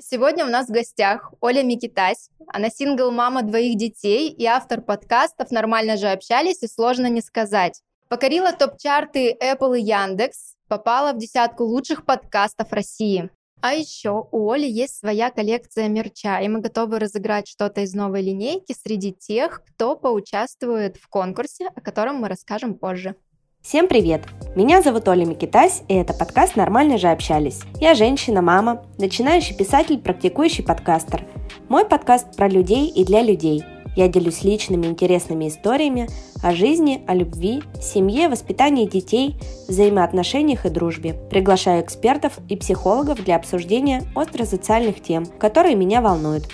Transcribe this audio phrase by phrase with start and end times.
[0.00, 2.30] Сегодня у нас в гостях Оля Микитась.
[2.46, 7.82] Она сингл-мама двоих детей и автор подкастов «Нормально же общались» и «Сложно не сказать».
[8.08, 13.28] Покорила топ-чарты Apple и Яндекс, попала в десятку лучших подкастов России.
[13.60, 18.22] А еще у Оли есть своя коллекция мерча, и мы готовы разыграть что-то из новой
[18.22, 23.16] линейки среди тех, кто поучаствует в конкурсе, о котором мы расскажем позже.
[23.60, 24.22] Всем привет!
[24.54, 27.60] Меня зовут Оля Микитась, и это подкаст «Нормально же общались».
[27.80, 31.24] Я женщина, мама, начинающий писатель, практикующий подкастер.
[31.68, 33.64] Мой подкаст про людей и для людей.
[33.96, 36.08] Я делюсь личными интересными историями
[36.42, 39.34] о жизни, о любви, семье, воспитании детей,
[39.66, 41.14] взаимоотношениях и дружбе.
[41.28, 46.44] Приглашаю экспертов и психологов для обсуждения остро-социальных тем, которые меня волнуют.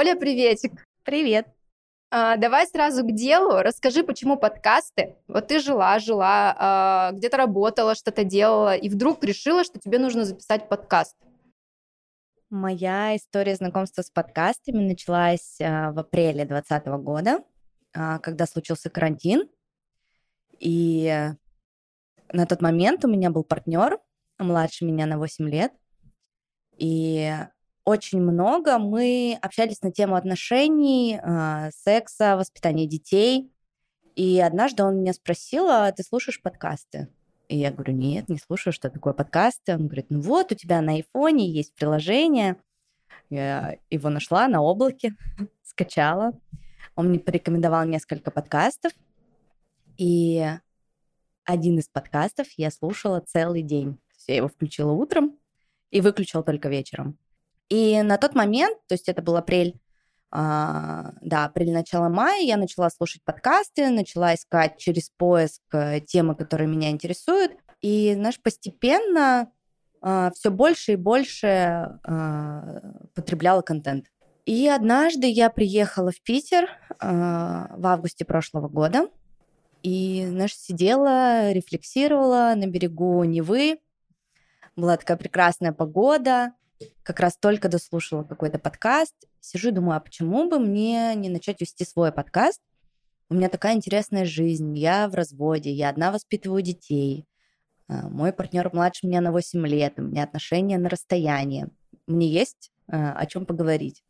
[0.00, 0.86] Оля, приветик.
[1.04, 1.46] Привет.
[2.10, 3.60] А, давай сразу к делу.
[3.60, 5.16] Расскажи, почему подкасты?
[5.28, 10.24] Вот ты жила, жила, а, где-то работала, что-то делала, и вдруг решила, что тебе нужно
[10.24, 11.18] записать подкаст.
[12.48, 17.44] Моя история знакомства с подкастами началась а, в апреле 2020 года,
[17.92, 19.50] а, когда случился карантин.
[20.60, 21.14] И
[22.32, 23.98] на тот момент у меня был партнер,
[24.38, 25.74] младше меня на 8 лет.
[26.78, 27.30] И
[27.90, 33.52] очень много мы общались на тему отношений, э, секса, воспитания детей.
[34.14, 37.08] И однажды он меня спросил, а ты слушаешь подкасты?
[37.48, 39.74] И я говорю, нет, не слушаю, что такое подкасты.
[39.74, 42.56] Он говорит, ну вот, у тебя на айфоне есть приложение.
[43.28, 45.14] Я его нашла на облаке,
[45.62, 46.32] скачала.
[46.94, 48.92] Он мне порекомендовал несколько подкастов.
[49.98, 50.46] И
[51.44, 53.98] один из подкастов я слушала целый день.
[54.28, 55.36] Я его включила утром
[55.90, 57.18] и выключила только вечером.
[57.70, 59.80] И на тот момент, то есть это был апрель,
[60.32, 66.34] а, да, апрель, начало мая, я начала слушать подкасты, начала искать через поиск э, темы,
[66.34, 67.52] которые меня интересуют.
[67.80, 69.50] И, знаешь, постепенно
[70.02, 71.46] а, все больше и больше
[72.04, 72.80] а,
[73.14, 74.06] потребляла контент.
[74.46, 79.08] И однажды я приехала в Питер а, в августе прошлого года.
[79.82, 83.78] И, знаешь, сидела, рефлексировала на берегу Невы.
[84.76, 86.52] Была такая прекрасная погода
[87.02, 91.60] как раз только дослушала какой-то подкаст, сижу и думаю, а почему бы мне не начать
[91.60, 92.60] вести свой подкаст?
[93.28, 97.26] У меня такая интересная жизнь, я в разводе, я одна воспитываю детей,
[97.88, 101.68] а, мой партнер младше меня на 8 лет, у меня отношения на расстоянии,
[102.06, 104.02] мне есть а, о чем поговорить.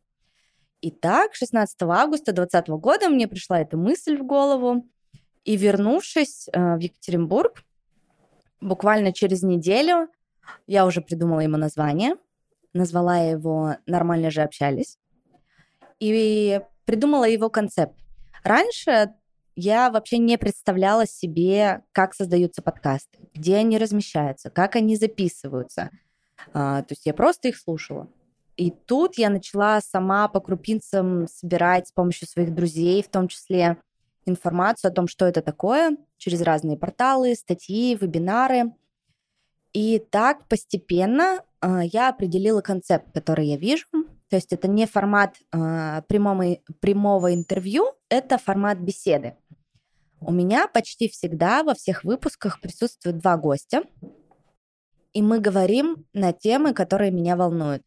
[0.83, 4.87] Итак, 16 августа 2020 года мне пришла эта мысль в голову,
[5.45, 7.63] и вернувшись а, в Екатеринбург,
[8.61, 10.09] буквально через неделю
[10.67, 12.15] я уже придумала ему название–
[12.73, 14.99] назвала его «Нормально же общались»
[15.99, 17.95] и придумала его концепт.
[18.43, 19.15] Раньше
[19.55, 25.91] я вообще не представляла себе, как создаются подкасты, где они размещаются, как они записываются.
[26.55, 28.09] А, то есть я просто их слушала.
[28.57, 33.79] И тут я начала сама по крупинцам собирать с помощью своих друзей, в том числе
[34.27, 38.75] информацию о том, что это такое, через разные порталы, статьи, вебинары.
[39.73, 43.87] И так постепенно я определила концепт, который я вижу.
[44.29, 49.37] То есть это не формат э, прямого, прямого интервью, это формат беседы.
[50.21, 53.83] У меня почти всегда во всех выпусках присутствуют два гостя,
[55.13, 57.83] и мы говорим на темы, которые меня волнуют.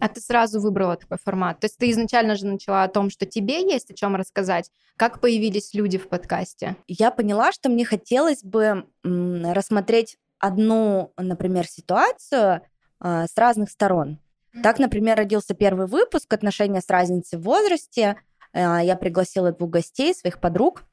[0.00, 1.60] А ты сразу выбрала такой формат.
[1.60, 4.70] То есть ты изначально же начала о том, что тебе есть о чем рассказать.
[4.96, 6.76] Как появились люди в подкасте?
[6.86, 12.62] Я поняла, что мне хотелось бы рассмотреть одну, например, ситуацию
[13.00, 14.18] э, с разных сторон.
[14.62, 18.16] Так, например, родился первый выпуск «Отношения с разницей в возрасте».
[18.52, 20.84] Э, я пригласила двух гостей, своих подруг.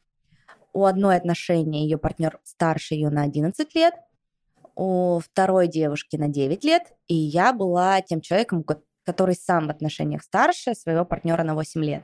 [0.74, 3.94] У одной отношения ее партнер старше ее на 11 лет,
[4.76, 8.66] у второй девушки на 9 лет, и я была тем человеком,
[9.06, 12.04] который сам в отношениях старше своего партнера на 8 лет.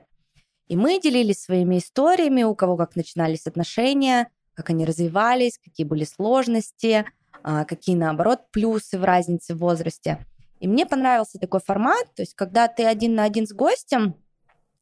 [0.68, 6.06] И мы делились своими историями, у кого как начинались отношения, как они развивались, какие были
[6.06, 10.26] сложности– а, какие, наоборот, плюсы в разнице в возрасте.
[10.60, 14.16] И мне понравился такой формат, то есть когда ты один на один с гостем,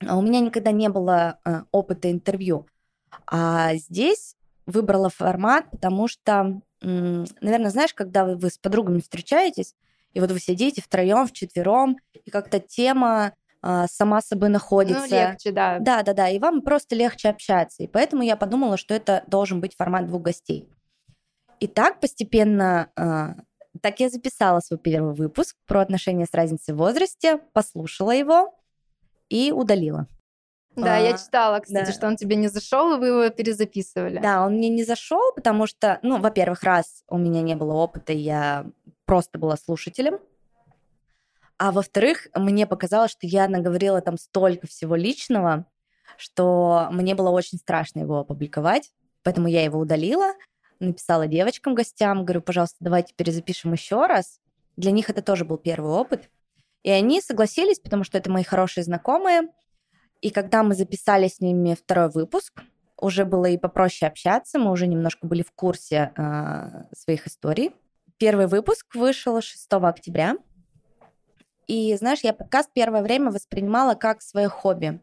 [0.06, 2.68] а у меня никогда не было э, опыта интервью,
[3.28, 4.36] а здесь
[4.66, 9.76] выбрала формат, потому что, наверное, знаешь, когда вы, с подругами встречаетесь,
[10.14, 15.08] и вот вы сидите втроем, вчетвером, и как-то тема а, сама собой находится.
[15.10, 15.80] Ну, легче, да.
[15.80, 16.30] Да, да, да.
[16.30, 17.84] И вам просто легче общаться.
[17.84, 20.70] И поэтому я подумала, что это должен быть формат двух гостей.
[21.60, 23.42] И так постепенно э,
[23.82, 28.54] так я записала свой первый выпуск про отношения с разницей в возрасте, послушала его
[29.30, 30.08] и удалила.
[30.76, 31.92] Да, А, я читала, кстати, да.
[31.92, 34.20] что он тебе не зашел, и вы его перезаписывали.
[34.20, 38.14] Да, он мне не зашел, потому что, ну, во-первых, раз у меня не было опыта,
[38.14, 38.66] я
[39.06, 40.20] просто была слушателем.
[41.58, 45.66] А во-вторых, мне показалось, что я наговорила там столько всего личного,
[46.18, 48.92] что мне было очень страшно его опубликовать.
[49.24, 50.34] Поэтому я его удалила,
[50.80, 54.40] написала девочкам, гостям, говорю, пожалуйста, давайте перезапишем еще раз.
[54.78, 56.30] Для них это тоже был первый опыт.
[56.84, 59.50] И они согласились, потому что это мои хорошие знакомые.
[60.22, 62.62] И когда мы записали с ними второй выпуск,
[62.98, 67.72] уже было и попроще общаться, мы уже немножко были в курсе э, своих историй.
[68.18, 70.36] Первый выпуск вышел 6 октября.
[71.68, 75.00] И, знаешь, я подкаст первое время воспринимала как свое хобби.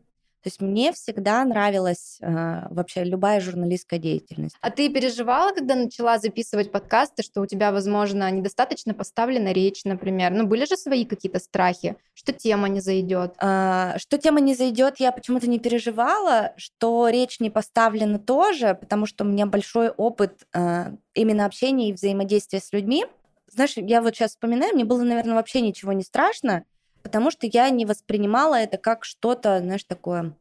[0.46, 4.54] То есть мне всегда нравилась э, вообще любая журналистская деятельность.
[4.60, 10.30] А ты переживала, когда начала записывать подкасты, что у тебя, возможно, недостаточно поставлена речь, например?
[10.30, 13.34] Ну, были же свои какие-то страхи, что тема не зайдет?
[13.38, 19.06] А, Что тема не зайдет, я почему-то не переживала, что речь не поставлена тоже, потому
[19.06, 23.04] что у меня большой опыт а, именно общения и взаимодействия с людьми.
[23.52, 26.62] Знаешь, я вот сейчас вспоминаю, мне было, наверное, вообще ничего не страшно,
[27.06, 30.36] потому что я не воспринимала это как что-то, знаешь, такое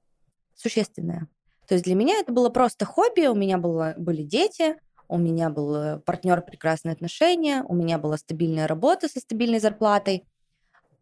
[0.56, 1.27] существенное.
[1.67, 4.75] То есть для меня это было просто хобби, у меня было, были дети,
[5.07, 10.25] у меня был партнер прекрасные отношения, у меня была стабильная работа со стабильной зарплатой,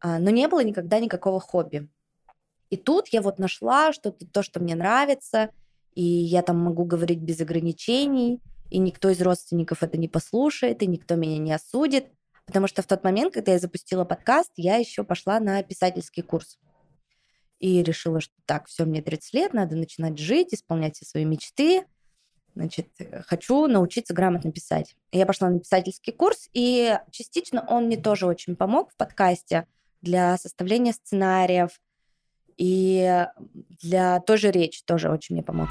[0.01, 1.87] а, но не было никогда никакого хобби.
[2.69, 5.49] И тут я вот нашла что-то, то, что мне нравится,
[5.93, 10.87] и я там могу говорить без ограничений, и никто из родственников это не послушает, и
[10.87, 12.07] никто меня не осудит.
[12.45, 16.59] Потому что в тот момент, когда я запустила подкаст, я еще пошла на писательский курс.
[17.59, 21.85] И решила, что так, все, мне 30 лет, надо начинать жить, исполнять все свои мечты.
[22.55, 22.89] Значит,
[23.25, 24.95] хочу научиться грамотно писать.
[25.11, 29.65] Я пошла на писательский курс, и частично он мне тоже очень помог в подкасте
[30.01, 31.79] для составления сценариев,
[32.57, 33.25] и
[33.81, 35.69] для той же речи тоже очень мне помог.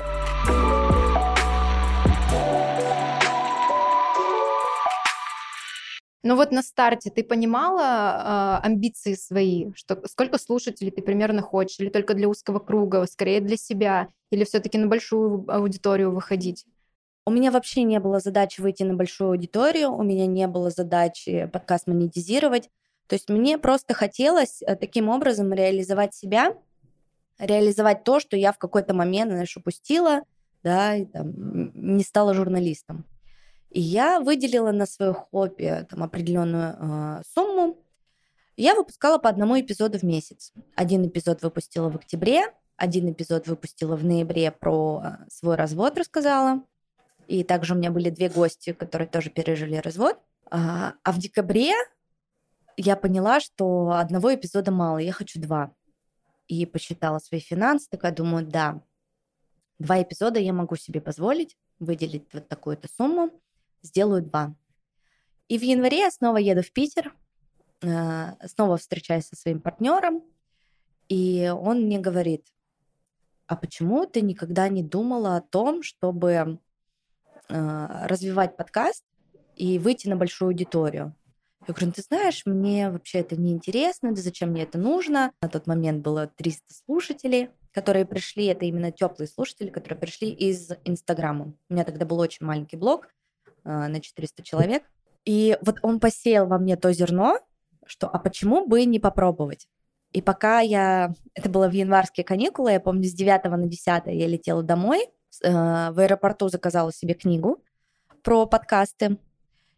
[6.24, 11.80] Ну вот на старте ты понимала э, амбиции свои, что сколько слушателей ты примерно хочешь,
[11.80, 16.64] или только для узкого круга, скорее для себя, или все-таки на большую аудиторию выходить?
[17.26, 21.48] У меня вообще не было задачи выйти на большую аудиторию, у меня не было задачи
[21.52, 22.70] подкаст монетизировать.
[23.08, 26.54] То есть мне просто хотелось э, таким образом реализовать себя,
[27.38, 30.22] реализовать то, что я в какой-то момент, знаешь, упустила,
[30.62, 31.32] да, и, там,
[31.74, 33.04] не стала журналистом.
[33.72, 37.78] И я выделила на свое хобби там, определенную э, сумму.
[38.56, 40.52] Я выпускала по одному эпизоду в месяц.
[40.74, 46.62] Один эпизод выпустила в октябре, один эпизод выпустила в ноябре про э, свой развод, рассказала.
[47.28, 50.18] И также у меня были две гости, которые тоже пережили развод.
[50.50, 51.72] А, а в декабре
[52.76, 55.72] я поняла, что одного эпизода мало, я хочу два.
[56.46, 58.82] И посчитала свои финансы, такая думаю, да,
[59.78, 63.30] два эпизода я могу себе позволить, выделить вот такую-то сумму,
[63.82, 64.54] сделаю два.
[65.48, 67.14] И в январе я снова еду в Питер,
[67.82, 70.22] э, снова встречаюсь со своим партнером,
[71.08, 72.46] и он мне говорит,
[73.46, 76.58] а почему ты никогда не думала о том, чтобы
[77.48, 79.04] э, развивать подкаст
[79.56, 81.14] и выйти на большую аудиторию?
[81.68, 85.32] Я говорю, ну, ты знаешь, мне вообще это не интересно, да зачем мне это нужно?
[85.42, 90.72] На тот момент было 300 слушателей, которые пришли, это именно теплые слушатели, которые пришли из
[90.84, 91.54] Инстаграма.
[91.68, 93.08] У меня тогда был очень маленький блог
[93.64, 94.82] на 400 человек.
[95.24, 97.38] И вот он посеял во мне то зерно,
[97.86, 99.68] что а почему бы не попробовать?
[100.12, 101.14] И пока я...
[101.34, 105.06] Это было в январские каникулы, я помню, с 9 на 10 я летела домой,
[105.42, 107.62] э, в аэропорту заказала себе книгу
[108.22, 109.18] про подкасты.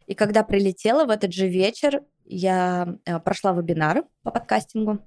[0.07, 4.99] И когда прилетела в этот же вечер, я э, прошла вебинар по подкастингу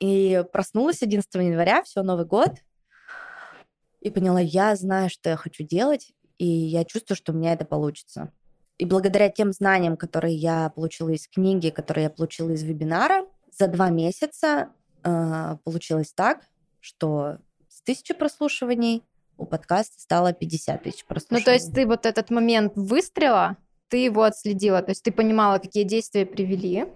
[0.00, 2.50] и проснулась 11 января, все, Новый год,
[4.00, 7.64] и поняла, я знаю, что я хочу делать, и я чувствую, что у меня это
[7.64, 8.32] получится.
[8.78, 13.68] И благодаря тем знаниям, которые я получила из книги, которые я получила из вебинара, за
[13.68, 14.70] два месяца
[15.04, 16.40] э, получилось так,
[16.80, 17.38] что
[17.68, 19.04] с тысячи прослушиваний
[19.36, 21.40] у подкаста стало 50 тысяч прослушиваний.
[21.40, 23.56] Ну, то есть ты вот этот момент выстрела,
[23.88, 26.86] ты его отследила, то есть ты понимала, какие действия привели,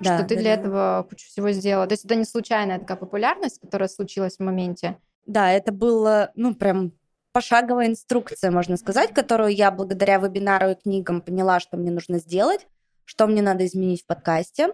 [0.00, 0.62] Да, что ты да, для да.
[0.62, 1.86] этого кучу всего сделала.
[1.86, 4.96] То есть это не случайная такая популярность, которая случилась в моменте.
[5.26, 6.92] Да, это было, ну, прям
[7.36, 12.66] пошаговая инструкция, можно сказать, которую я благодаря вебинару и книгам поняла, что мне нужно сделать,
[13.04, 14.72] что мне надо изменить в подкасте.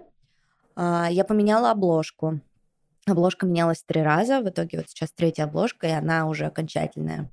[0.77, 2.39] А, Я поменяла обложку.
[3.05, 7.33] Обложка менялась три раза, в итоге вот сейчас третья обложка, и она уже окончательная.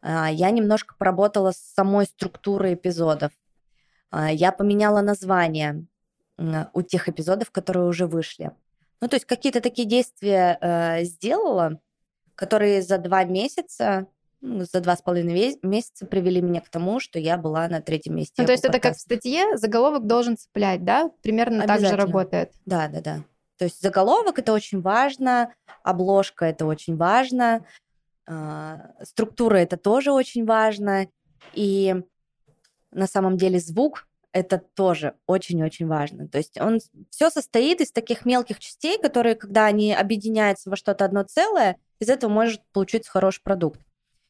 [0.00, 3.32] А, Я немножко поработала с самой структурой эпизодов.
[4.10, 5.86] А, я поменяла название
[6.72, 8.50] у тех эпизодов, которые уже вышли.
[9.02, 11.82] Ну, то есть какие-то такие действия э, сделала,
[12.34, 14.08] которые за два месяца,
[14.44, 18.34] за два с половиной месяца привели меня к тому, что я была на третьем месте.
[18.38, 21.10] Ну, то есть это как в статье, заголовок должен цеплять, да?
[21.22, 22.52] Примерно так же работает.
[22.66, 23.24] Да, да, да.
[23.56, 27.64] То есть заголовок это очень важно, обложка это очень важно,
[28.26, 31.06] э, структура это тоже очень важно,
[31.52, 31.94] и
[32.90, 36.28] на самом деле звук это тоже очень-очень важно.
[36.28, 41.04] То есть он все состоит из таких мелких частей, которые, когда они объединяются во что-то
[41.04, 43.80] одно целое, из этого может получиться хороший продукт.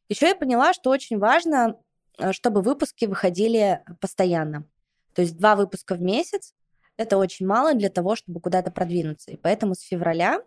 [0.09, 1.79] Еще я поняла, что очень важно,
[2.19, 4.67] э, чтобы выпуски выходили постоянно.
[5.15, 6.55] То есть два выпуска в месяц
[6.97, 9.33] это очень мало для того, чтобы куда-то продвинуться.
[9.33, 10.41] И поэтому с февраля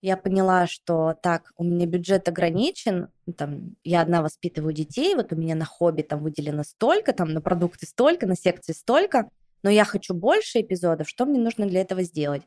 [0.00, 5.36] я поняла, что так, у меня бюджет ограничен, там, я одна воспитываю детей, вот у
[5.36, 9.30] меня на хобби там выделено столько, там на продукты столько, на секции столько,
[9.62, 12.42] но я хочу больше эпизодов, что мне нужно для этого сделать?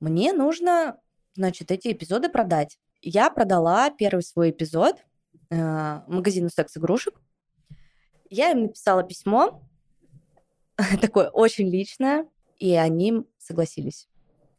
[0.00, 0.98] Мне нужно,
[1.34, 2.78] значит, эти эпизоды продать.
[3.02, 4.96] Я продала первый свой эпизод
[5.50, 7.14] э, магазину секс-игрушек.
[8.28, 9.62] Я им написала письмо,
[11.00, 14.08] такое очень личное, и они согласились.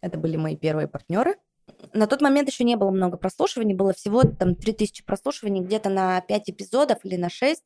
[0.01, 1.35] Это были мои первые партнеры–
[1.93, 6.21] на тот момент еще не было много прослушиваний, было всего там 3000 прослушиваний где-то на
[6.21, 7.63] 5 эпизодов или на 6,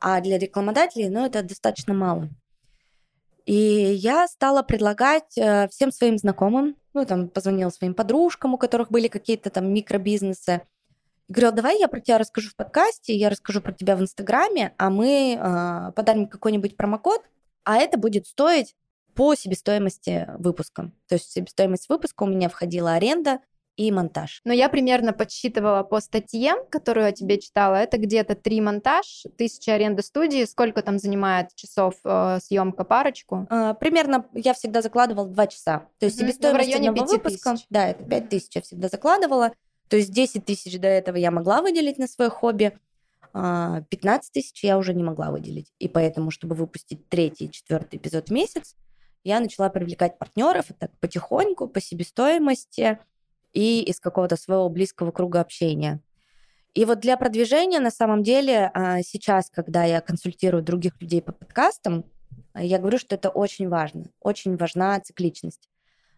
[0.00, 2.28] а для рекламодателей, ну, это достаточно мало.
[3.46, 8.90] И я стала предлагать э, всем своим знакомым, ну, там, позвонила своим подружкам, у которых
[8.90, 10.62] были какие-то там микробизнесы,
[11.28, 14.90] говорила, давай я про тебя расскажу в подкасте, я расскажу про тебя в Инстаграме, а
[14.90, 17.22] мы э, подарим какой-нибудь промокод,
[17.64, 18.74] а это будет стоить
[19.14, 20.92] по себестоимости выпуска.
[21.08, 23.40] То есть в себестоимость выпуска у меня входила аренда
[23.78, 24.40] и монтаж.
[24.44, 29.74] Но я примерно подсчитывала по статье, которую я тебе читала, это где-то три монтаж, тысяча
[29.74, 33.46] аренда студии, сколько там занимает часов э, съемка парочку?
[33.50, 35.86] А, примерно я всегда закладывала два часа.
[36.00, 36.24] То есть mm-hmm.
[36.24, 37.66] себестоимость ну, одного выпуска, тысяч.
[37.70, 39.52] да, это пять тысяч я всегда закладывала.
[39.88, 42.78] То есть 10 тысяч до этого я могла выделить на свое хобби,
[43.32, 45.72] 15 а, тысяч я уже не могла выделить.
[45.78, 48.74] И поэтому, чтобы выпустить третий четвертый эпизод в месяц,
[49.24, 52.98] я начала привлекать партнеров так потихоньку, по себестоимости
[53.52, 56.00] и из какого-то своего близкого круга общения.
[56.74, 61.32] И вот для продвижения, на самом деле, а, сейчас, когда я консультирую других людей по
[61.32, 62.04] подкастам,
[62.54, 64.06] я говорю, что это очень важно.
[64.20, 65.68] Очень важна цикличность.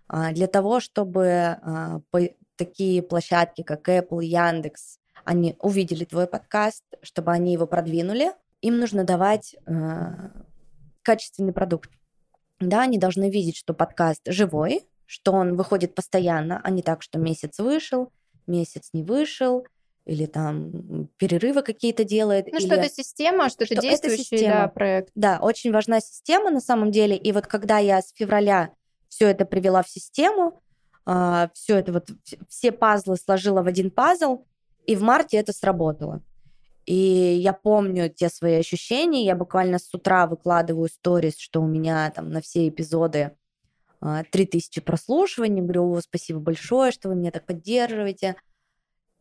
[0.09, 1.27] А, для того, чтобы
[1.63, 2.01] а,
[2.65, 9.05] такие площадки, как Apple, Яндекс, они увидели твой подкаст, чтобы они его продвинули, им нужно
[9.05, 9.57] давать
[11.03, 11.91] качественный продукт
[12.61, 17.19] да, они должны видеть, что подкаст живой, что он выходит постоянно, а не так, что
[17.19, 18.13] месяц вышел,
[18.47, 19.67] месяц не вышел,
[20.05, 22.47] или там перерывы какие-то делает.
[22.47, 22.67] Ну, или...
[22.67, 24.55] что это система, что, что это действующий это система.
[24.55, 25.11] Да, проект.
[25.15, 27.17] Да, очень важна система на самом деле.
[27.17, 28.73] И вот когда я с февраля
[29.09, 30.61] все это привела в систему,
[31.05, 32.11] а, все это вот,
[32.49, 34.45] все пазлы сложила в один пазл,
[34.87, 36.23] и в марте это сработало.
[36.87, 39.25] И я помню те свои ощущения.
[39.25, 43.37] Я буквально с утра выкладываю сторис, что у меня там на все эпизоды
[44.01, 45.63] 3000 а, прослушиваний.
[45.63, 48.37] Говорю, о, спасибо большое, что вы меня так поддерживаете.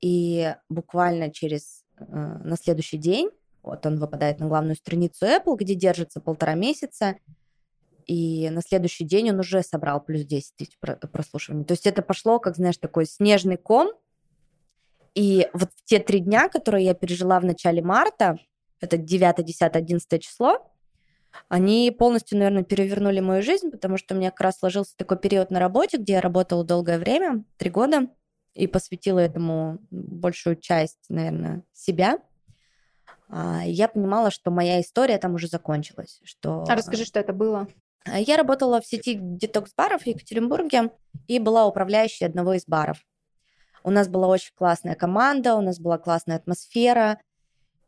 [0.02, 3.30] И буквально через э, на следующий день,
[3.62, 7.18] вот он выпадает на главную страницу Apple, где держится полтора месяца,
[8.10, 11.64] и на следующий день он уже собрал плюс 10 тысяч прослушиваний.
[11.64, 13.92] То есть это пошло, как, знаешь, такой снежный ком,
[15.14, 18.40] и вот те три дня, которые я пережила в начале марта,
[18.82, 20.74] это 9, 10, 11 число,
[21.50, 25.52] они полностью, наверное, перевернули мою жизнь, потому что у меня как раз сложился такой период
[25.52, 28.08] на работе, где я работала долгое время, три года,
[28.56, 32.18] и посвятила этому большую часть, наверное, себя.
[33.28, 36.20] А, я понимала, что моя история там уже закончилась.
[36.24, 36.66] Что...
[36.68, 37.68] А расскажи, что это было?
[38.06, 40.92] Я работала в сети детокс-баров в Екатеринбурге
[41.28, 42.98] и была управляющей одного из баров.
[43.84, 47.20] У нас была очень классная команда, у нас была классная атмосфера,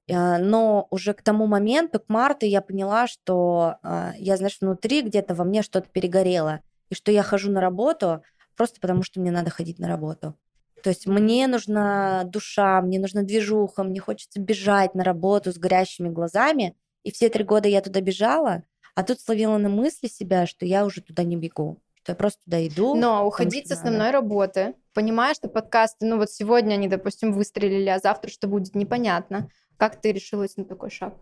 [0.08, 5.02] э, но уже к тому моменту, к марту, я поняла, что э, я, знаешь, внутри
[5.02, 8.24] где-то во мне что-то перегорело, и что я хожу на работу
[8.56, 10.36] просто потому, что мне надо ходить на работу.
[10.84, 16.10] То есть мне нужна душа, мне нужна движуха, мне хочется бежать на работу с горящими
[16.10, 16.76] глазами.
[17.04, 18.64] И все три года я туда бежала,
[18.96, 22.44] а тут словила на мысли себя, что я уже туда не бегу что я просто
[22.46, 22.96] туда иду.
[22.96, 24.14] Но уходить с основной надо.
[24.14, 29.50] работы, понимая, что подкасты, ну вот сегодня они, допустим, выстрелили, а завтра что будет, непонятно.
[29.78, 31.16] Как ты решилась на такой шаг?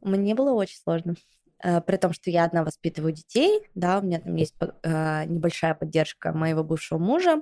[0.00, 1.14] Мне было очень сложно.
[1.62, 5.74] Э, при том, что я одна воспитываю детей, да, у меня там есть э, небольшая
[5.74, 7.40] поддержка моего бывшего мужа,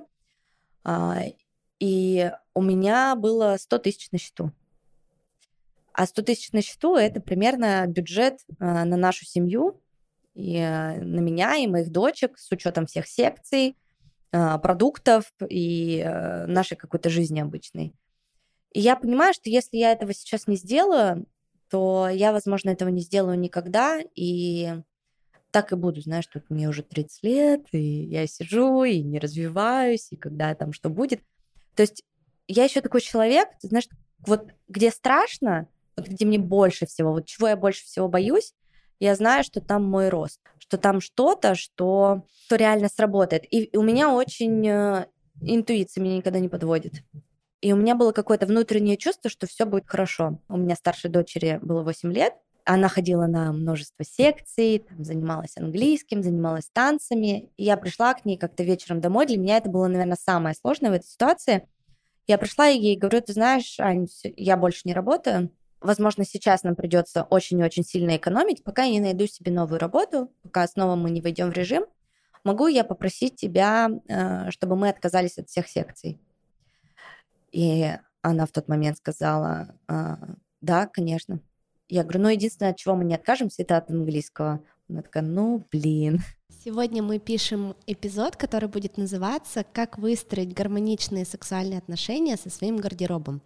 [0.83, 1.23] а,
[1.79, 4.51] и у меня было 100 тысяч на счету.
[5.93, 9.81] А 100 тысяч на счету– это примерно бюджет на нашу семью,
[10.33, 13.75] и на меня и моих дочек с учетом всех секций,
[14.31, 16.03] продуктов и
[16.47, 17.93] нашей какой-то жизни обычной.
[18.71, 21.25] И я понимаю, что если я этого сейчас не сделаю,
[21.69, 24.75] то я, возможно, этого не сделаю никогда, и
[25.51, 30.07] так и буду, знаешь, что мне уже 30 лет, и я сижу, и не развиваюсь,
[30.11, 31.21] и когда там что будет.
[31.75, 32.03] То есть
[32.47, 35.67] я еще такой человек, ты знаешь, вот где страшно,
[36.07, 38.53] где мне больше всего, вот чего я больше всего боюсь,
[38.99, 43.43] я знаю, что там мой рост, что там что-то, что, что реально сработает.
[43.51, 45.07] И у меня очень э,
[45.41, 47.03] интуиция меня никогда не подводит.
[47.61, 50.39] И у меня было какое-то внутреннее чувство, что все будет хорошо.
[50.49, 52.33] У меня старшей дочери было 8 лет.
[52.63, 57.49] Она ходила на множество секций, там, занималась английским, занималась танцами.
[57.57, 59.25] И я пришла к ней как-то вечером домой.
[59.25, 61.67] Для меня это было, наверное, самое сложное в этой ситуации.
[62.27, 65.49] Я пришла и ей говорю, ты знаешь, Ань, я больше не работаю.
[65.81, 69.79] Возможно, сейчас нам придется очень и очень сильно экономить, пока я не найду себе новую
[69.79, 71.85] работу, пока снова мы не войдем в режим.
[72.43, 76.19] Могу я попросить тебя, э, чтобы мы отказались от всех секций?
[77.51, 80.17] И она в тот момент сказала, а,
[80.61, 81.39] да, конечно.
[81.89, 84.61] Я говорю, ну, единственное, от чего мы не откажемся, это от английского.
[84.87, 86.21] Она такая, ну, блин.
[86.63, 93.41] Сегодня мы пишем эпизод, который будет называться «Как выстроить гармоничные сексуальные отношения со своим гардеробом».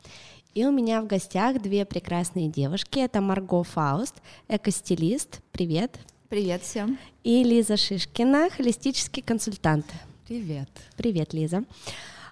[0.56, 3.00] И у меня в гостях две прекрасные девушки.
[3.00, 4.16] Это Марго Фауст,
[4.48, 5.42] экостилист.
[5.52, 6.00] Привет.
[6.30, 6.98] Привет всем.
[7.26, 9.86] И Лиза Шишкина, холистический консультант.
[10.26, 10.70] Привет.
[10.96, 11.66] Привет, Лиза.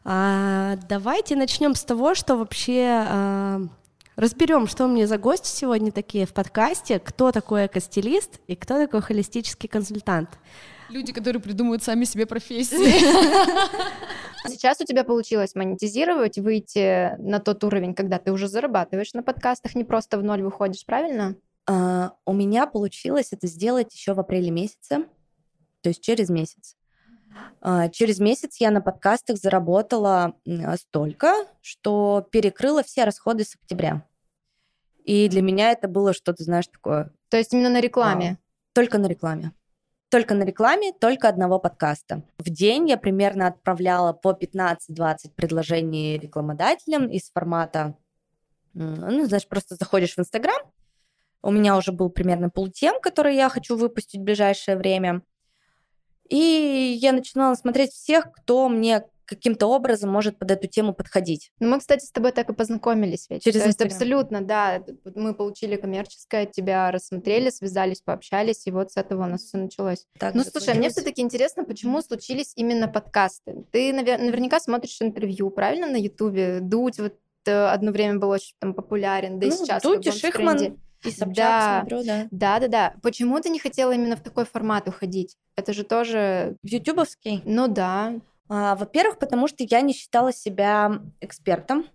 [0.05, 3.61] А, давайте начнем с того, что вообще а,
[4.15, 8.77] разберем, что у меня за гости сегодня такие в подкасте, кто такой экостилист и кто
[8.77, 10.29] такой холистический консультант.
[10.93, 12.77] Люди, которые придумывают сами себе профессии.
[14.47, 19.73] Сейчас у тебя получилось монетизировать, выйти на тот уровень, когда ты уже зарабатываешь на подкастах,
[19.73, 21.35] не просто в ноль выходишь, правильно?
[21.67, 25.05] Uh, у меня получилось это сделать еще в апреле месяце,
[25.81, 26.75] то есть через месяц.
[27.61, 30.35] А, через месяц я на подкастах заработала
[30.75, 34.05] столько, что перекрыла все расходы с октября.
[35.05, 37.11] И для меня это было что-то, знаешь, такое.
[37.29, 38.37] То есть именно на рекламе?
[38.73, 39.53] Только на рекламе.
[40.13, 42.21] Только на рекламе, только одного подкаста.
[42.37, 47.97] В день я примерно отправляла по 15-20 предложений рекламодателям из формата,
[48.75, 50.71] ну, знаешь, просто заходишь в Инстаграм,
[51.41, 55.23] у меня уже был примерно полтем, которые я хочу выпустить в ближайшее время.
[56.29, 61.51] И я начинала смотреть всех, кто мне каким-то образом может под эту тему подходить.
[61.59, 63.43] Ну, мы, кстати, с тобой так и познакомились ведь.
[63.43, 64.83] Через То абсолютно, да.
[65.15, 70.05] Мы получили коммерческое, тебя рассмотрели, связались, пообщались, и вот с этого у нас все началось.
[70.19, 73.65] Так ну, слушай, мне все-таки интересно, почему случились именно подкасты.
[73.71, 76.59] Ты навер- наверняка смотришь интервью, правильно, на Ютубе?
[76.61, 79.83] Дудь вот э, одно время был очень там популярен, да и ну, сейчас.
[79.83, 80.77] Дудь и Шихман.
[81.03, 81.79] И Собчак да.
[81.81, 82.27] смотрю, да.
[82.31, 82.93] Да, да, да.
[83.01, 85.35] Почему ты не хотела именно в такой формат уходить?
[85.57, 86.55] Это же тоже...
[86.63, 87.41] В ютубовский?
[87.45, 88.13] Ну да.
[88.49, 91.85] А, во-первых, потому что я не считала себя экспертом.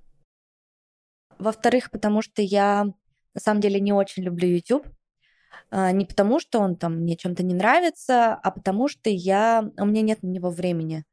[1.38, 2.84] Во-вторых, потому что я
[3.34, 4.86] на самом деле не очень люблю YouTube.
[5.70, 9.70] А, не потому, что он там мне чем-то не нравится, а потому что я...
[9.78, 11.04] у меня нет на него времени.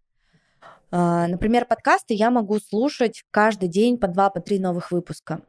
[0.92, 5.42] А, например, подкасты я могу слушать каждый день по два, по три новых выпуска.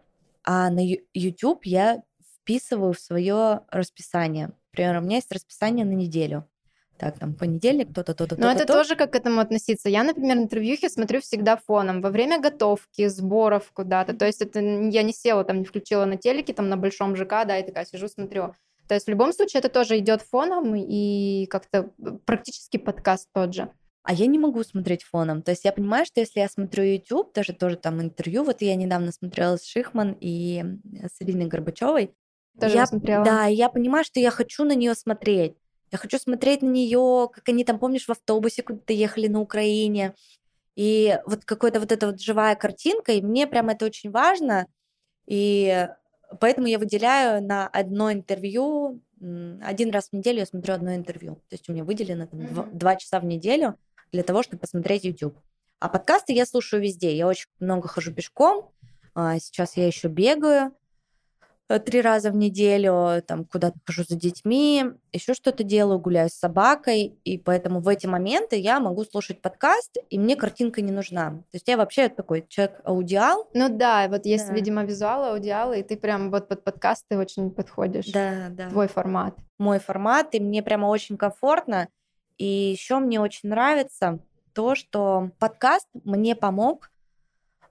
[0.44, 0.80] А на
[1.14, 2.02] YouTube я
[2.42, 4.52] вписываю в свое расписание.
[4.72, 6.48] Например, у меня есть расписание на неделю.
[6.98, 8.40] Так, там понедельник, то-то, то-то, то-то.
[8.40, 8.72] Но это то.
[8.72, 9.88] тоже как к этому относиться.
[9.88, 14.14] Я, например, интервьюхи смотрю всегда фоном во время готовки, сборов куда-то.
[14.14, 17.44] То есть это я не села там, не включила на телеке, там на большом ЖК,
[17.46, 18.54] да, и такая сижу, смотрю.
[18.88, 21.90] То есть в любом случае это тоже идет фоном и как-то
[22.24, 23.70] практически подкаст тот же.
[24.04, 25.42] А я не могу смотреть фоном.
[25.42, 28.76] То есть я понимаю, что если я смотрю YouTube, даже тоже там интервью, вот я
[28.76, 32.14] недавно смотрела с Шихман и с Ириной Горбачевой,
[32.60, 33.24] тоже я, смотрела.
[33.24, 35.56] Да, я понимаю, что я хочу на нее смотреть.
[35.92, 40.14] Я хочу смотреть на нее, как они там, помнишь, в автобусе куда-то ехали на Украине.
[40.74, 44.66] И вот какая-то вот эта вот живая картинка, и мне прям это очень важно.
[45.26, 45.88] И
[46.40, 51.36] поэтому я выделяю на одно интервью, один раз в неделю я смотрю одно интервью.
[51.48, 52.70] То есть у меня выделено там, mm-hmm.
[52.72, 53.78] два часа в неделю
[54.12, 55.38] для того, чтобы посмотреть YouTube.
[55.78, 57.16] А подкасты я слушаю везде.
[57.16, 58.70] Я очень много хожу пешком.
[59.14, 60.72] А, сейчас я еще бегаю.
[61.68, 66.34] Э, три раза в неделю, там куда-то хожу за детьми, еще что-то делаю, гуляю с
[66.34, 71.30] собакой, и поэтому в эти моменты я могу слушать подкаст, и мне картинка не нужна.
[71.30, 73.48] То есть я вообще такой человек аудиал.
[73.52, 74.54] Ну да, вот есть, да.
[74.54, 78.06] видимо, визуал, аудиал, и ты прям вот под подкасты очень подходишь.
[78.06, 78.70] Да, да.
[78.70, 79.36] Твой формат.
[79.58, 81.88] Мой формат, и мне прямо очень комфортно.
[82.38, 84.20] И еще мне очень нравится
[84.52, 86.90] то, что подкаст мне помог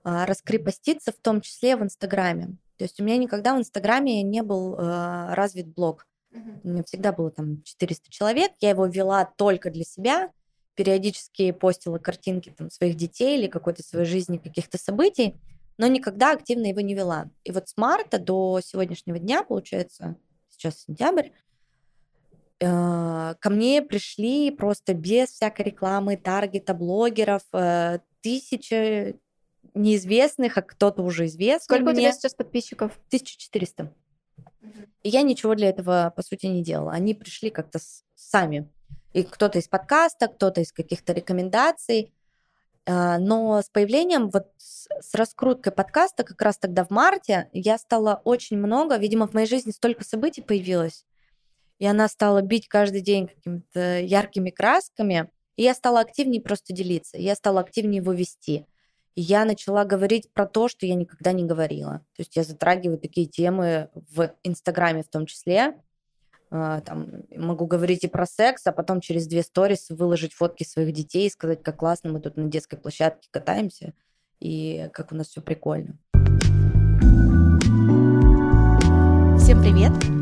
[0.04, 2.58] а, раскрепоститься, в том числе в Инстаграме.
[2.76, 6.06] То есть у меня никогда в Инстаграме не был э, развит блог.
[6.64, 8.52] У меня всегда было там 400 человек.
[8.60, 10.30] Я его вела только для себя.
[10.74, 15.34] Периодически постила картинки там, своих детей или какой-то своей жизни, каких-то событий,
[15.78, 17.30] но никогда активно его не вела.
[17.44, 20.16] И вот с марта до сегодняшнего дня, получается,
[20.50, 21.30] сейчас сентябрь,
[22.60, 29.18] э, ко мне пришли просто без всякой рекламы, таргета, блогеров, э, тысячи
[29.74, 31.64] неизвестных, а кто-то уже известный.
[31.64, 32.02] Сколько у мне.
[32.02, 32.92] тебя сейчас подписчиков?
[33.08, 33.92] 1400.
[35.02, 36.92] И я ничего для этого, по сути, не делала.
[36.92, 37.78] Они пришли как-то
[38.14, 38.68] сами.
[39.12, 42.12] И кто-то из подкаста, кто-то из каких-то рекомендаций.
[42.86, 48.20] А, Но с появлением, вот с раскруткой подкаста, как раз тогда в марте, я стала
[48.24, 51.04] очень много, видимо, в моей жизни столько событий появилось,
[51.80, 57.18] и она стала бить каждый день какими-то яркими красками, и я стала активнее просто делиться,
[57.18, 58.66] я стала активнее его вести.
[59.18, 62.04] Я начала говорить про то, что я никогда не говорила.
[62.14, 65.74] То есть я затрагиваю такие темы в Инстаграме в том числе.
[66.50, 70.92] А, Там, могу говорить и про секс, а потом через две сторис выложить фотки своих
[70.92, 73.94] детей и сказать, как классно мы тут на детской площадке катаемся
[74.38, 75.98] и как у нас все прикольно.
[79.38, 80.15] Всем привет!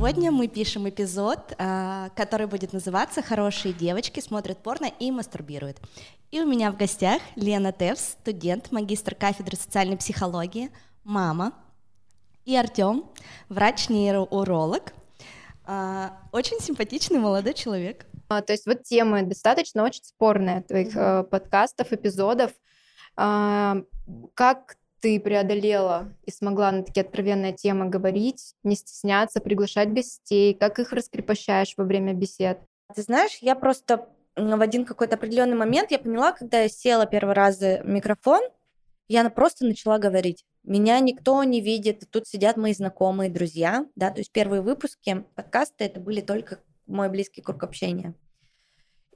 [0.00, 5.76] Сегодня мы пишем эпизод, а, который будет называться «Хорошие девочки смотрят порно и мастурбируют».
[6.30, 10.70] И у меня в гостях Лена Тевс, студент, магистр кафедры социальной психологии,
[11.04, 11.52] мама,
[12.46, 13.10] и Артем,
[13.50, 14.94] врач-нейроуролог,
[15.66, 18.06] а, очень симпатичный молодой человек.
[18.30, 22.52] А, то есть вот темы достаточно очень спорные твоих э, подкастов, эпизодов.
[23.16, 23.76] А,
[24.32, 30.54] как ты преодолела и смогла на такие откровенные темы говорить, не стесняться, приглашать гостей?
[30.54, 32.60] Как их раскрепощаешь во время бесед?
[32.94, 37.34] Ты знаешь, я просто в один какой-то определенный момент я поняла, когда я села первый
[37.34, 38.42] раз за микрофон,
[39.08, 40.44] я просто начала говорить.
[40.62, 45.84] Меня никто не видит, тут сидят мои знакомые, друзья, да, то есть первые выпуски подкаста
[45.84, 48.14] это были только мой близкий круг общения.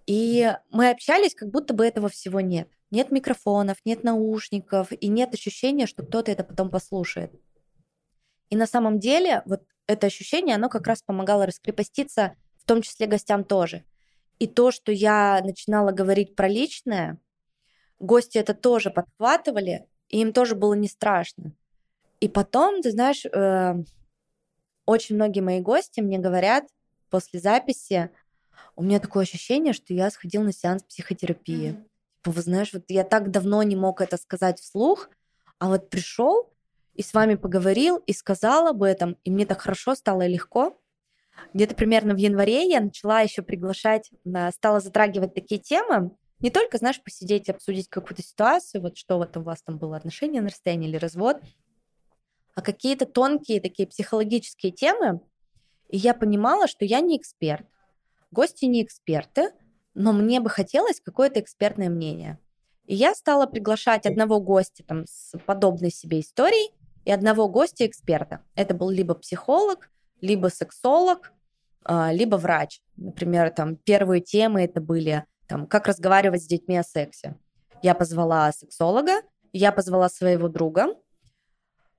[0.07, 2.69] И мы общались, как будто бы этого всего нет.
[2.91, 7.33] Нет микрофонов, нет наушников, и нет ощущения, что кто-то это потом послушает.
[8.51, 13.07] И на самом деле вот это ощущение, оно как раз помогало раскрепоститься, в том числе
[13.07, 13.85] гостям тоже.
[14.39, 17.19] И то, что я начинала говорить про личное,
[17.99, 21.53] гости это тоже подхватывали, и им тоже было не страшно.
[22.21, 23.75] И потом, ты знаешь, э,
[24.87, 26.65] очень многие мои гости мне говорят
[27.11, 28.11] после записи,
[28.77, 31.73] у меня такое ощущение, что я сходил на сеанс психотерапии.
[32.19, 35.11] Типа, Вы знаешь, вот я так давно не мог это сказать вслух,
[35.59, 36.53] а вот пришел
[36.95, 40.81] и с вами поговорил и сказал об этом, и мне так хорошо стало и легко.
[41.53, 44.11] Где-то примерно в январе я начала еще приглашать,
[44.53, 49.37] стала затрагивать такие темы, не только, знаешь, посидеть и обсудить какую-то ситуацию, вот что вот
[49.37, 51.39] у вас там было отношение на расстоянии или развод,
[52.55, 55.21] а какие-то тонкие такие психологические темы.
[55.89, 57.67] И я понимала, что я не эксперт.
[58.35, 59.53] Гости не эксперты,
[59.95, 62.41] но мне бы хотелось какое-то экспертное мнение.
[62.85, 68.41] И я стала приглашать одного гостя там, с подобной себе историей и одного гостя-эксперта.
[68.57, 69.89] Это был либо психолог,
[70.21, 71.33] либо сексолог,
[71.85, 72.83] а, либо врач.
[72.97, 77.37] Например, там первые темы это были там, как разговаривать с детьми о сексе.
[77.83, 80.89] Я позвала сексолога, я позвала своего друга.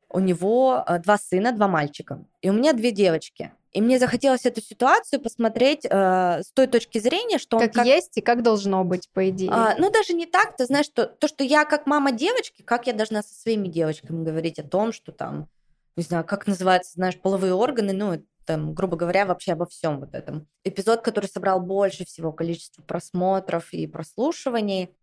[0.09, 2.25] У него а, два сына, два мальчика.
[2.41, 3.53] И у меня две девочки.
[3.75, 8.17] И мне захотелось эту ситуацию посмотреть э, с той точки зрения, что он Как, есть
[8.17, 9.49] и как должно быть, по идее.
[9.51, 12.87] а, ну, даже не так, ты знаешь, что, то, что я как мама девочки, как
[12.87, 15.49] я должна со своими девочками говорить о том, что там,
[15.97, 20.15] не знаю, как называются, знаешь, половые органы, ну, там, грубо говоря, вообще обо всем вот
[20.15, 20.47] этом.
[20.63, 24.95] Эпизод, который собрал больше всего количества просмотров и прослушиваний,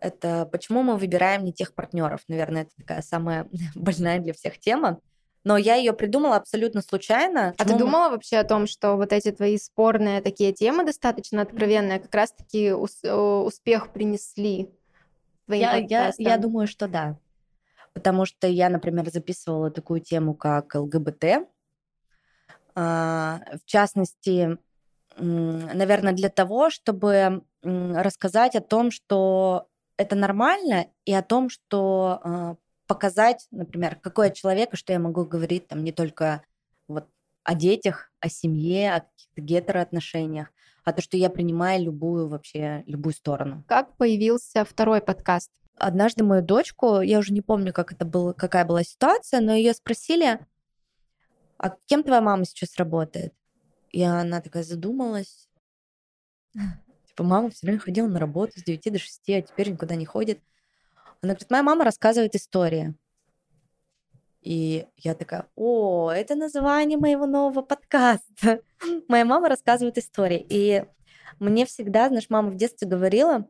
[0.00, 2.20] это почему мы выбираем не тех партнеров.
[2.28, 5.00] Наверное, это такая самая больная для всех тема.
[5.42, 7.54] Но я ее придумала абсолютно случайно.
[7.56, 11.98] А ты думала вообще о том, что вот эти твои спорные такие темы достаточно откровенные,
[11.98, 14.70] как раз-таки э, успех принесли
[15.48, 17.16] Я, я, я думаю, что да.
[17.94, 21.48] Потому что я, например, записывала такую тему, как ЛГБТ.
[22.74, 24.58] А, В частности,
[25.16, 32.56] наверное, для того, чтобы рассказать о том, что это нормально, и о том, что а,
[32.90, 36.42] показать, например, какой я человек, и что я могу говорить там не только
[36.88, 37.06] вот
[37.44, 40.48] о детях, о семье, о каких-то гетероотношениях,
[40.82, 45.52] а то, что я принимаю любую вообще, любую сторону Как появился второй подкаст?
[45.76, 49.72] однажды мою дочку, я уже не помню, как это было, какая была ситуация, но ее
[49.72, 50.40] спросили,
[51.58, 53.32] а кем твоя мама сейчас работает?
[53.90, 55.48] И она такая задумалась.
[57.06, 60.06] Типа, мама все время ходила на работу с 9 до 6, а теперь никуда не
[60.06, 60.40] ходит.
[61.22, 62.94] Она говорит, моя мама рассказывает истории.
[64.40, 68.62] И я такая, о, это название моего нового подкаста.
[69.08, 70.46] Моя мама рассказывает истории.
[70.48, 70.84] И
[71.38, 73.46] мне всегда, знаешь, мама в детстве говорила,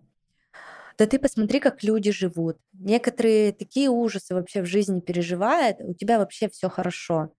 [0.99, 2.59] да ты посмотри, как люди живут.
[2.73, 7.33] Некоторые такие ужасы вообще в жизни переживают, у тебя вообще все хорошо.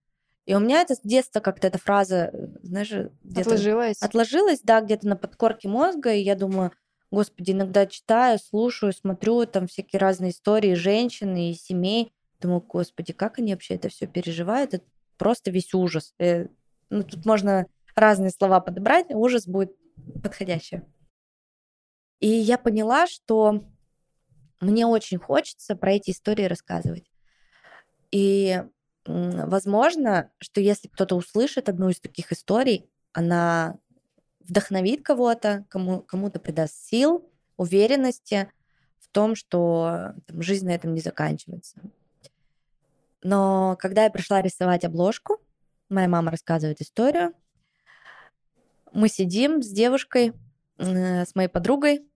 [0.46, 2.92] И у меня это с детства как-то эта фраза, э, знаешь,
[3.36, 4.02] отложилась.
[4.02, 6.72] Отложилась, да, где-то на подкорке мозга, и я думаю,
[7.12, 13.38] господи, иногда читаю, слушаю, смотрю там всякие разные истории женщин и семей, думаю, господи, как
[13.38, 14.86] они вообще это все переживают, это
[15.18, 16.16] просто весь ужас.
[16.18, 16.48] Э,
[16.90, 19.76] ну, тут можно разные слова подобрать, ужас будет
[20.24, 20.88] подходящее.
[22.20, 23.64] И я поняла, что
[24.62, 27.12] мне очень хочется про эти истории рассказывать.
[28.12, 28.64] И
[29.06, 33.80] возможно, что если кто-то услышит одну из таких историй, она
[34.48, 38.52] вдохновит кого-то, кому, кому-то придаст сил, уверенности
[39.00, 41.82] в том, что там, жизнь на этом не заканчивается.
[43.24, 45.40] Но когда я пришла рисовать обложку,
[45.90, 47.34] моя мама рассказывает историю,
[48.94, 50.34] мы сидим с девушкой,
[50.78, 52.08] э, с моей подругой,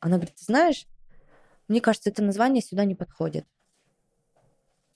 [0.00, 0.86] она говорит, ты знаешь,
[1.68, 3.46] мне кажется, это название сюда не подходит.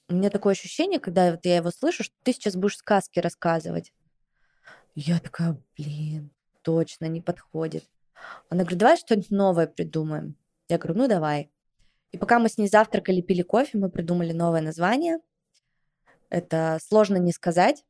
[0.09, 3.93] У меня такое ощущение, когда вот я его слышу, что ты сейчас будешь сказки рассказывать.
[4.95, 6.31] Я такая, блин,
[6.63, 7.85] точно не подходит.
[8.49, 10.37] Она говорит, давай что-нибудь новое придумаем.
[10.69, 11.51] Я говорю, ну давай.
[12.13, 15.19] И пока мы с ней завтракали, пили кофе, мы придумали новое название.
[16.29, 17.85] Это «Сложно не сказать».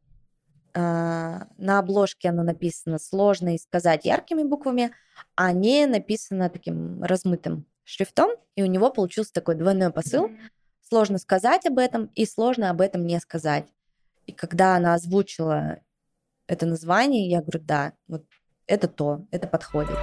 [0.74, 4.92] А, на обложке оно написано сложно и сказать яркими буквами,
[5.34, 10.30] а не написано таким размытым шрифтом, и у него получился такой двойной посыл.
[10.88, 13.66] Сложно сказать об этом, и сложно об этом не сказать.
[14.26, 15.80] И когда она озвучила
[16.52, 18.24] это название, я говорю, да, вот
[18.66, 19.96] это то, это подходит.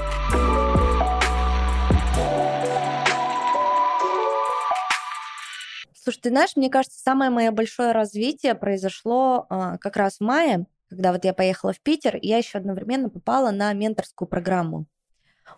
[5.94, 10.66] Слушай, ты знаешь, мне кажется, самое мое большое развитие произошло а, как раз в мае,
[10.90, 14.88] когда вот я поехала в Питер, и я еще одновременно попала на менторскую программу.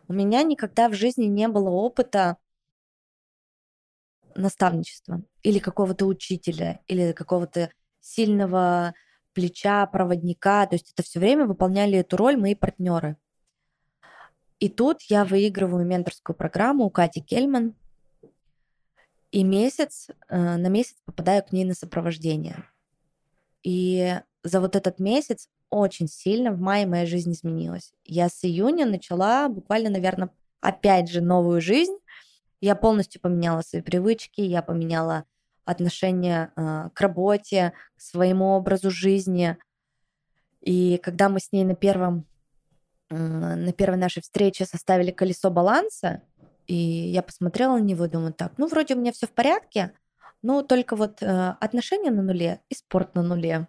[0.10, 2.38] У меня никогда в жизни не было опыта
[4.36, 8.94] наставничества или какого-то учителя, или какого-то сильного
[9.34, 10.66] плеча, проводника.
[10.68, 13.18] То есть это все время выполняли эту роль мои партнеры.
[14.60, 17.76] И тут я выигрываю менторскую программу у Кати Кельман,
[19.32, 22.66] и месяц, э, на месяц попадаю к ней на сопровождение.
[23.64, 27.94] И за вот этот месяц очень сильно в мае моя жизнь изменилась.
[28.04, 31.98] Я с июня начала буквально, наверное, опять же новую жизнь.
[32.60, 35.24] Я полностью поменяла свои привычки, я поменяла
[35.66, 39.58] отношение э, к работе, к своему образу жизни.
[40.62, 42.26] И когда мы с ней на первом
[43.10, 46.22] э, на первой нашей встрече составили колесо баланса,
[46.68, 49.94] и я посмотрела на него и думаю, так, ну, вроде у меня все в порядке,
[50.42, 53.68] но только вот э, отношения на нуле и спорт на нуле.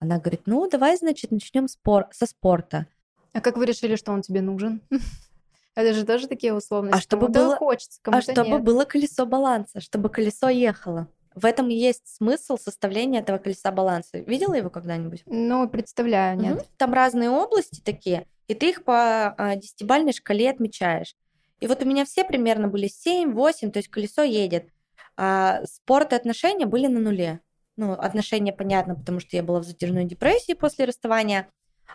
[0.00, 2.86] Она говорит, ну, давай, значит, начнем спор со спорта.
[3.32, 4.80] А как вы решили, что он тебе нужен?
[5.74, 6.98] Это же тоже такие условности.
[6.98, 11.08] А чтобы было, хочется, а чтобы было колесо баланса, чтобы колесо ехало.
[11.38, 14.18] В этом и есть смысл составления этого колеса баланса.
[14.18, 15.22] Видела его когда-нибудь?
[15.26, 16.56] Ну, представляю, нет.
[16.56, 16.64] Угу.
[16.76, 21.14] Там разные области такие, и ты их по а, десятибальной шкале отмечаешь.
[21.60, 24.68] И вот у меня все примерно были 7-8, то есть колесо едет.
[25.16, 27.40] А спорт и отношения были на нуле.
[27.76, 31.48] Ну, отношения, понятно, потому что я была в затяжной депрессии после расставания.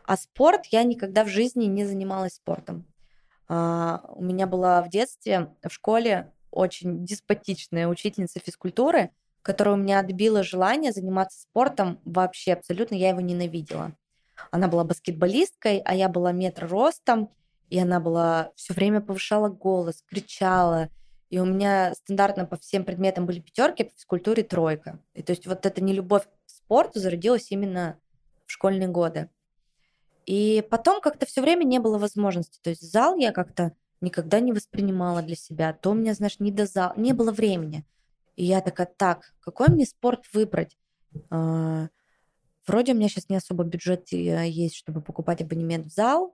[0.06, 2.88] А спорт я никогда в жизни не занималась спортом.
[3.50, 9.12] А, у меня была в детстве, в школе очень деспотичная учительница физкультуры,
[9.44, 12.96] которая у меня отбила желание заниматься спортом вообще абсолютно.
[12.96, 13.94] Я его ненавидела.
[14.50, 17.30] Она была баскетболисткой, а я была метр ростом
[17.74, 20.90] и она была все время повышала голос, кричала.
[21.32, 25.00] И у меня стандартно по всем предметам были пятерки, по физкультуре тройка.
[25.16, 27.98] И то есть вот эта нелюбовь к спорту зародилась именно
[28.46, 29.28] в школьные годы.
[30.28, 32.60] И потом как-то все время не было возможности.
[32.62, 35.74] То есть зал я как-то никогда не воспринимала для себя.
[35.74, 37.86] То у меня, знаешь, не до зала, не было времени.
[38.36, 40.78] И я такая, так, какой мне спорт выбрать?
[41.30, 41.90] А,
[42.66, 46.34] вроде у меня сейчас не особо бюджет э, есть, чтобы покупать абонемент в зал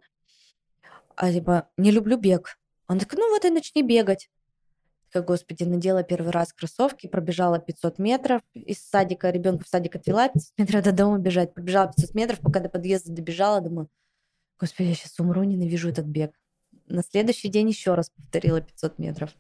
[1.20, 2.58] а типа, не люблю бег.
[2.88, 4.30] Он такой, ну вот и начни бегать.
[5.12, 10.30] Как, господи, надела первый раз кроссовки, пробежала 500 метров из садика, ребенка в садик отвела,
[10.30, 11.54] 500 метров до дома бежать.
[11.54, 13.90] Пробежала 500 метров, пока до подъезда добежала, думаю,
[14.58, 16.32] господи, я сейчас умру, ненавижу этот бег.
[16.88, 19.36] На следующий день еще раз повторила 500 метров.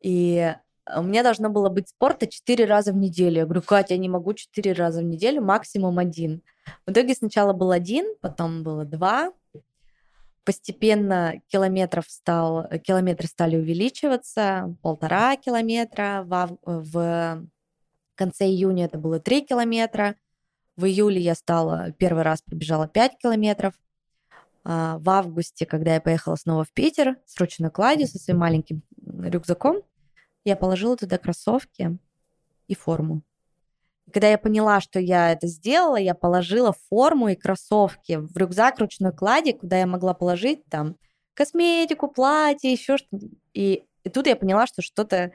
[0.00, 0.54] И
[0.96, 3.38] у меня должно было быть спорта 4 раза в неделю.
[3.38, 6.42] Я говорю, Катя, я не могу 4 раза в неделю, максимум один.
[6.86, 9.32] В итоге сначала был один, потом было два,
[10.44, 17.46] постепенно километров стал, километры стали увеличиваться, полтора километра в, в
[18.14, 20.16] конце июня это было 3 километра.
[20.76, 23.74] В июле я стала, первый раз пробежала 5 километров.
[24.64, 28.82] А, в августе, когда я поехала снова в Питер с ручной кладью, со своим маленьким
[29.06, 29.82] рюкзаком,
[30.44, 31.98] я положила туда кроссовки
[32.66, 33.22] и форму.
[34.12, 39.12] Когда я поняла, что я это сделала, я положила форму и кроссовки в рюкзак ручной
[39.12, 40.96] клади, куда я могла положить там
[41.34, 43.26] косметику, платье, еще что-то.
[43.54, 45.32] И, и тут я поняла, что что-то,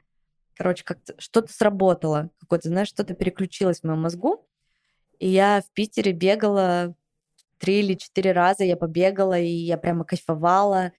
[0.56, 4.46] короче, как-то что-то сработало, какое-то, знаешь, что-то переключилось в моем мозгу.
[5.20, 6.96] И я в Питере бегала
[7.58, 10.92] три или четыре раза, я побегала, и я прямо кайфовала.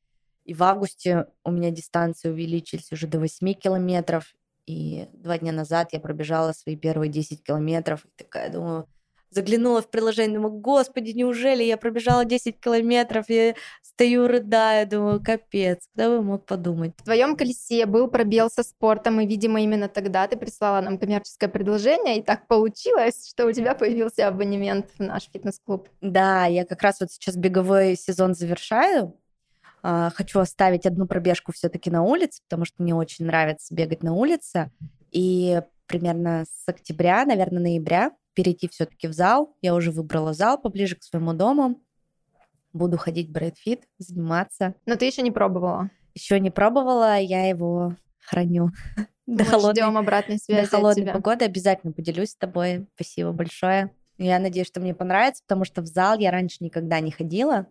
[0.47, 4.33] И в августе у меня дистанции увеличились уже до 8 километров.
[4.67, 8.05] И два дня назад я пробежала свои первые 10 километров.
[8.05, 8.87] И такая, думаю,
[9.31, 15.89] заглянула в приложение, думаю, господи, неужели я пробежала 10 километров, я стою, рыдаю, думаю, капец,
[15.93, 16.93] кто бы мог подумать.
[16.99, 21.49] В твоем колесе был пробел со спортом, и, видимо, именно тогда ты прислала нам коммерческое
[21.49, 25.89] предложение, и так получилось, что у тебя появился абонемент в наш фитнес-клуб.
[26.01, 29.15] Да, я как раз вот сейчас беговой сезон завершаю,
[30.14, 34.70] хочу оставить одну пробежку все-таки на улице, потому что мне очень нравится бегать на улице.
[35.12, 39.57] И примерно с октября, наверное, ноября перейти все-таки в зал.
[39.62, 41.81] Я уже выбрала зал поближе к своему дому.
[42.72, 44.75] Буду ходить в Брайтфит, заниматься.
[44.85, 45.90] Но ты еще не пробовала?
[46.14, 48.70] Еще не пробовала, я его храню.
[49.27, 52.87] До Мы холодной, ждем обратной связи до холодной погоды обязательно поделюсь с тобой.
[52.94, 53.90] Спасибо большое.
[54.18, 57.66] Я надеюсь, что мне понравится, потому что в зал я раньше никогда не ходила.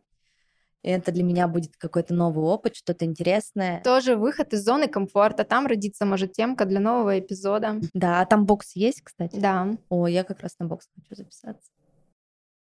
[0.86, 3.82] И это для меня будет какой-то новый опыт, что-то интересное.
[3.82, 5.44] Тоже выход из зоны комфорта.
[5.44, 7.78] Там родится, может, темка для нового эпизода.
[7.96, 9.36] Да, а там бокс есть, кстати?
[9.36, 9.76] Да.
[9.90, 11.72] О, я как раз на бокс хочу записаться.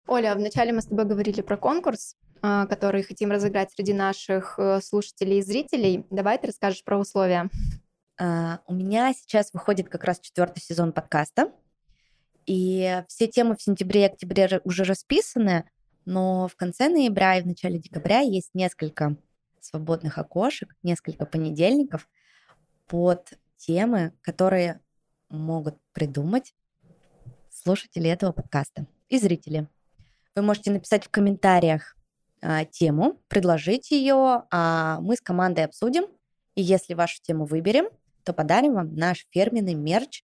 [0.08, 4.82] Оля, вначале мы с тобой говорили про конкурс, а, который хотим разыграть среди наших э,
[4.82, 6.08] слушателей и зрителей.
[6.10, 7.51] Давай ты расскажешь про условия.
[8.19, 11.51] Uh, у меня сейчас выходит как раз четвертый сезон подкаста,
[12.47, 15.69] и все темы в сентябре и октябре уже расписаны,
[16.08, 19.17] но в конце ноября и в начале декабря есть несколько
[19.60, 22.08] свободных окошек, несколько понедельников
[22.88, 24.80] под темы, которые
[25.30, 26.56] могут придумать
[27.52, 29.67] слушатели этого подкаста и зрители.
[30.34, 31.98] Вы можете написать в комментариях
[32.41, 36.06] а, тему, предложить ее, а мы с командой обсудим.
[36.56, 37.89] И если вашу тему выберем,
[38.24, 40.24] то подарим вам наш фирменный мерч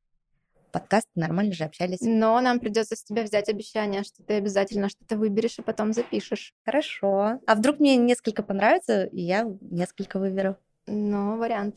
[0.73, 1.99] подкаст нормально же общались.
[2.01, 6.53] Но нам придется с тебя взять обещание, что ты обязательно что-то выберешь и потом запишешь.
[6.65, 7.39] Хорошо.
[7.45, 10.57] А вдруг мне несколько понравится, и я несколько выберу?
[10.88, 11.75] Ну, вариант.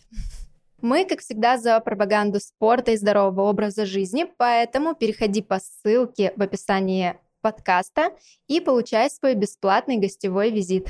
[0.80, 6.42] Мы, как всегда, за пропаганду спорта и здорового образа жизни, поэтому переходи по ссылке в
[6.42, 8.10] описании подкаста
[8.48, 10.88] и получай свой бесплатный гостевой визит.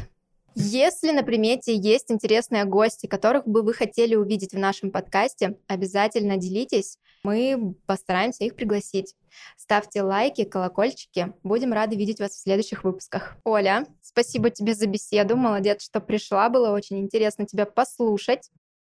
[0.59, 6.39] Если на примете есть интересные гости, которых бы вы хотели увидеть в нашем подкасте, обязательно
[6.39, 6.99] делитесь.
[7.25, 9.15] Мы постараемся их пригласить.
[9.59, 11.35] Ставьте лайки, колокольчики.
[11.43, 13.37] Будем рады видеть вас в следующих выпусках.
[13.45, 15.37] Оля, спасибо тебе за беседу.
[15.37, 16.49] Молодец, что пришла.
[16.49, 18.51] Было очень интересно тебя послушать.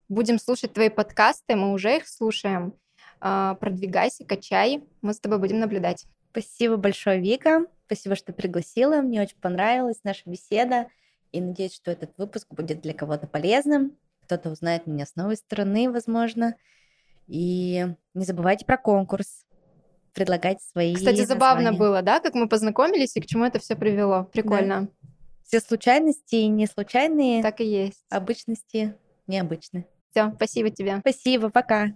[0.09, 1.57] Будем слушать твои подкасты.
[1.57, 2.73] Мы уже их слушаем.
[3.21, 4.83] А, продвигайся, качай.
[5.03, 6.07] Мы с тобой будем наблюдать.
[6.31, 7.67] Спасибо большое, Вика.
[7.85, 9.03] Спасибо, что пригласила.
[9.03, 10.87] Мне очень понравилась наша беседа.
[11.33, 13.97] И надеюсь, что этот выпуск будет для кого-то полезным.
[14.25, 16.57] Кто-то узнает меня с новой стороны, возможно.
[17.27, 19.45] И не забывайте про конкурс.
[20.13, 24.25] Предлагайте свои Кстати, забавно было, да, как мы познакомились и к чему это все привело.
[24.33, 24.83] Прикольно.
[24.83, 24.89] Да.
[25.45, 27.43] Все случайности и не случайные.
[27.43, 28.05] Так и есть.
[28.09, 28.97] Обычности
[29.29, 29.87] необычны.
[30.11, 30.99] Все, спасибо тебе.
[31.01, 31.93] Спасибо, пока.